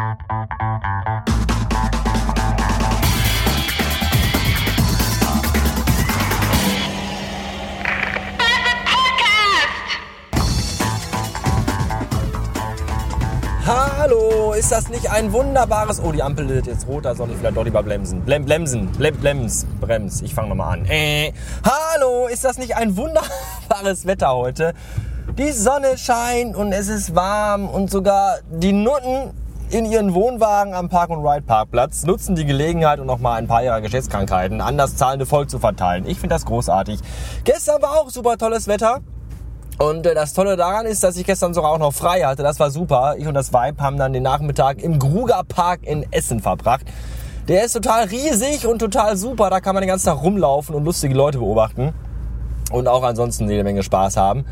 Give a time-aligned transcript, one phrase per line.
[0.00, 0.16] Hallo,
[14.54, 16.00] ist das nicht ein wunderbares...
[16.02, 18.22] Oh, die Ampel wird jetzt rot, da soll ich vielleicht doch lieber bremsen.
[18.22, 20.22] Blem, bremsen, Blem, blems, brems.
[20.22, 20.86] Ich fange nochmal an.
[20.86, 21.34] Äh.
[21.62, 24.72] Hallo, ist das nicht ein wunderbares Wetter heute?
[25.36, 29.34] Die Sonne scheint und es ist warm und sogar die Nutten
[29.70, 34.60] in ihren Wohnwagen am Park-and-Ride-Parkplatz nutzen die Gelegenheit, um noch mal ein paar ihrer Geschäftskrankheiten
[34.60, 36.06] an das zahlende Volk zu verteilen.
[36.06, 36.98] Ich finde das großartig.
[37.44, 38.98] Gestern war auch super tolles Wetter.
[39.78, 42.42] Und äh, das Tolle daran ist, dass ich gestern sogar auch noch frei hatte.
[42.42, 43.14] Das war super.
[43.16, 46.86] Ich und das Vibe haben dann den Nachmittag im Gruger Park in Essen verbracht.
[47.46, 49.50] Der ist total riesig und total super.
[49.50, 51.94] Da kann man den ganzen Tag rumlaufen und lustige Leute beobachten.
[52.72, 54.44] Und auch ansonsten jede Menge Spaß haben.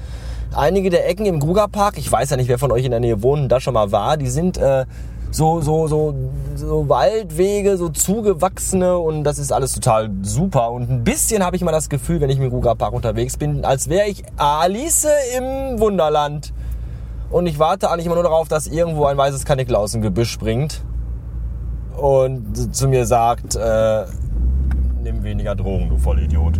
[0.55, 3.01] Einige der Ecken im Gruger Park, ich weiß ja nicht, wer von euch in der
[3.01, 4.87] Nähe wohnt und da schon mal war, die sind äh,
[5.30, 6.15] so, so, so,
[6.55, 10.71] so Waldwege, so zugewachsene und das ist alles total super.
[10.71, 13.65] Und ein bisschen habe ich mal das Gefühl, wenn ich im Gruger Park unterwegs bin,
[13.65, 16.54] als wäre ich Alice im Wunderland.
[17.30, 20.30] Und ich warte eigentlich immer nur darauf, dass irgendwo ein weißes Kanickel aus dem Gebüsch
[20.30, 20.82] springt
[21.99, 24.04] und zu mir sagt, äh,
[25.02, 26.59] nimm weniger Drogen, du Vollidiot.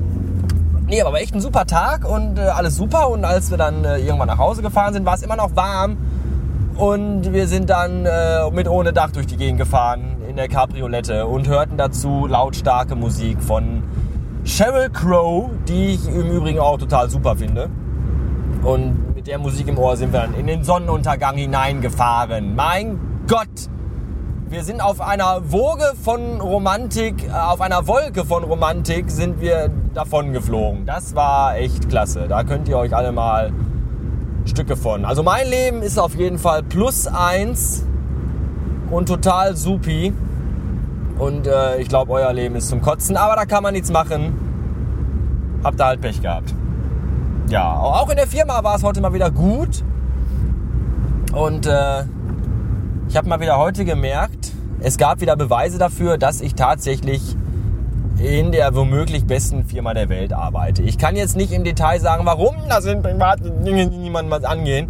[0.89, 3.11] Nee, aber war echt ein super Tag und äh, alles super.
[3.11, 5.99] Und als wir dann äh, irgendwann nach Hause gefahren sind, war es immer noch warm.
[6.77, 11.27] Und wir sind dann äh, mit ohne Dach durch die Gegend gefahren in der Cabriolette
[11.27, 13.83] und hörten dazu lautstarke Musik von
[14.45, 17.69] Sheryl Crow, die ich im Übrigen auch total super finde.
[18.63, 22.57] Und mit der Musik im Ohr sind wir dann in den Sonnenuntergang hineingefahren.
[22.57, 23.69] Mein Gott!
[24.51, 29.71] Wir sind auf einer Woge von Romantik, äh, auf einer Wolke von Romantik sind wir
[29.93, 30.87] davon geflogen.
[30.87, 32.29] Das war echt klasse.
[32.29, 33.53] Da könnt ihr euch alle mal
[34.47, 35.05] Stücke von.
[35.05, 37.85] Also mein Leben ist auf jeden Fall plus eins
[38.91, 40.15] und total supi.
[41.19, 43.19] Und äh, ich glaube, euer Leben ist zum Kotzen.
[43.19, 44.33] Aber da kann man nichts machen.
[45.63, 46.55] Habt ihr halt Pech gehabt.
[47.51, 49.85] Ja, auch in der Firma war es heute mal wieder gut.
[51.35, 52.05] Und äh,
[53.09, 57.37] ich habe mal wieder heute gemerkt, es gab wieder Beweise dafür, dass ich tatsächlich
[58.19, 60.83] in der womöglich besten Firma der Welt arbeite.
[60.83, 64.45] Ich kann jetzt nicht im Detail sagen, warum, das sind private Dinge, die niemandem was
[64.45, 64.89] angehen.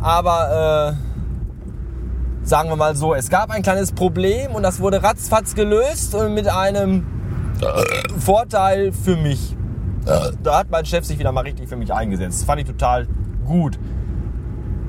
[0.00, 5.54] Aber äh, sagen wir mal so, es gab ein kleines Problem und das wurde ratzfatz
[5.54, 7.06] gelöst und mit einem
[8.18, 9.56] Vorteil für mich.
[10.42, 12.40] Da hat mein Chef sich wieder mal richtig für mich eingesetzt.
[12.40, 13.06] Das fand ich total
[13.44, 13.78] gut.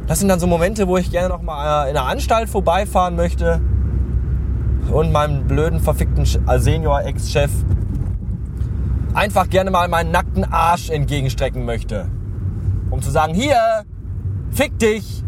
[0.08, 3.62] Das sind dann so Momente, wo ich gerne noch mal in einer Anstalt vorbeifahren möchte
[4.92, 7.52] und meinem blöden, verfickten Senior-Ex-Chef
[9.14, 12.08] einfach gerne mal meinen nackten Arsch entgegenstrecken möchte.
[12.90, 13.84] Um zu sagen, hier,
[14.52, 15.24] fick dich,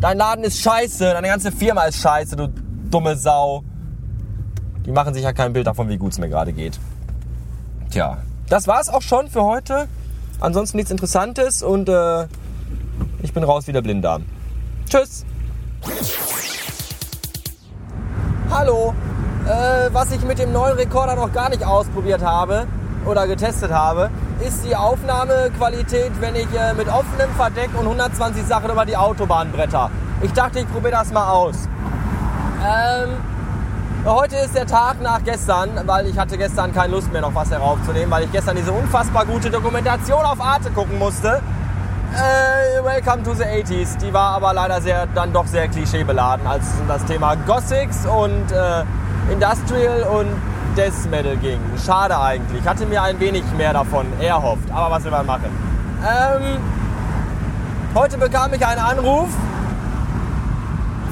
[0.00, 2.48] dein Laden ist scheiße, deine ganze Firma ist scheiße, du
[2.90, 3.62] dumme Sau.
[4.86, 6.78] Die machen sich ja kein Bild davon, wie gut es mir gerade geht.
[7.90, 9.86] Tja, das war's auch schon für heute.
[10.40, 12.26] Ansonsten nichts Interessantes und äh,
[13.22, 14.24] ich bin raus wie der Blinddarm.
[14.88, 15.24] Tschüss.
[18.50, 18.94] Hallo.
[19.46, 22.66] Äh, was ich mit dem neuen Rekorder noch gar nicht ausprobiert habe
[23.04, 24.10] oder getestet habe,
[24.40, 29.50] ist die Aufnahmequalität, wenn ich äh, mit offenem Verdeck und 120 Sachen über die Autobahn
[29.50, 29.90] bretter.
[30.22, 31.68] Ich dachte, ich probiere das mal aus.
[32.64, 33.16] Ähm,
[34.04, 37.50] heute ist der Tag nach gestern, weil ich hatte gestern keine Lust mehr noch was
[37.50, 41.42] heraufzunehmen, weil ich gestern diese unfassbar gute Dokumentation auf Arte gucken musste.
[42.14, 43.96] Äh, Welcome to the 80s.
[43.96, 48.04] Die war aber leider sehr, dann doch sehr klischeebeladen, als es um das Thema Gothics
[48.04, 48.84] und äh,
[49.32, 50.26] Industrial und
[50.76, 51.58] Death Metal ging.
[51.84, 52.60] Schade eigentlich.
[52.60, 54.70] Ich hatte mir ein wenig mehr davon erhofft.
[54.70, 55.46] Aber was will man machen?
[56.02, 56.58] Ähm,
[57.94, 59.28] heute bekam ich einen Anruf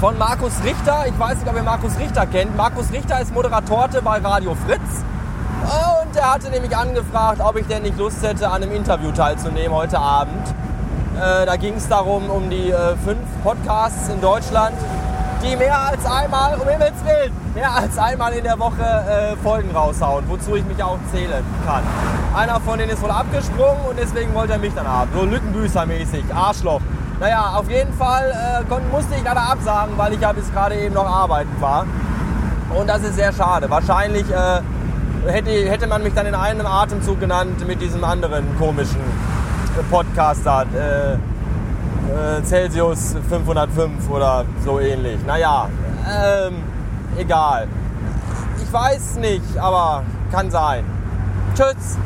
[0.01, 1.07] von Markus Richter.
[1.07, 2.55] Ich weiß nicht, ob ihr Markus Richter kennt.
[2.59, 5.05] Markus Richter ist Moderatorte bei Radio Fritz.
[5.63, 9.73] Und er hatte nämlich angefragt, ob ich denn nicht Lust hätte, an einem Interview teilzunehmen
[9.75, 10.55] heute Abend.
[11.21, 14.75] Äh, da ging es darum, um die äh, fünf Podcasts in Deutschland,
[15.43, 19.71] die mehr als einmal, um Himmels Willen, mehr als einmal in der Woche äh, Folgen
[19.71, 21.83] raushauen, wozu ich mich auch zählen kann.
[22.35, 25.11] Einer von denen ist wohl abgesprungen und deswegen wollte er mich dann haben.
[25.15, 26.81] So Lückenbüßer-mäßig, Arschloch.
[27.21, 30.95] Naja, auf jeden Fall äh, musste ich leider absagen, weil ich ja bis gerade eben
[30.95, 31.85] noch arbeiten war.
[32.75, 33.69] Und das ist sehr schade.
[33.69, 34.63] Wahrscheinlich äh,
[35.31, 39.01] hätte, hätte man mich dann in einem Atemzug genannt mit diesem anderen komischen
[39.79, 45.19] äh, Podcaster äh, äh, Celsius 505 oder so ähnlich.
[45.27, 45.69] Naja,
[46.09, 46.57] ähm,
[47.17, 47.69] egal.
[48.63, 50.03] Ich weiß nicht, aber
[50.33, 50.85] kann sein.
[51.55, 51.99] Tschüss.